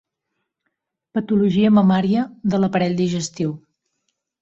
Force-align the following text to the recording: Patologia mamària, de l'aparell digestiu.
Patologia 1.19 1.73
mamària, 1.81 2.27
de 2.55 2.65
l'aparell 2.65 2.99
digestiu. 3.07 3.57